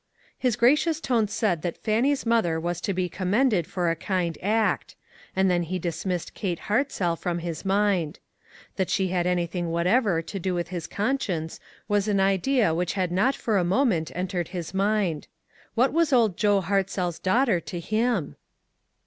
[0.35, 4.95] His gracious tone said that" Fannie's mother was to be commended for a kind act;
[5.35, 8.17] and then he dismissed Kate Hartzell from his mind.
[8.77, 13.15] That she had anything whatever to do with his conscience was an idea which had
[13.15, 15.27] riot for a moment entered his mind.
[15.75, 18.37] What was Old Joe Hartzell's daughter to him